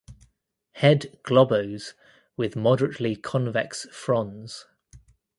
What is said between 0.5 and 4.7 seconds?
Head globose with moderately convex frons.